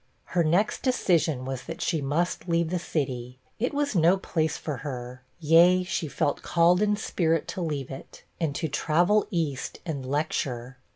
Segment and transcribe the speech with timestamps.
[0.33, 4.77] Her next decision was, that she must leave the city; it was no place for
[4.77, 10.03] her; yea, she felt called in spirit to leave it, and to travel east and
[10.03, 10.79] lecture.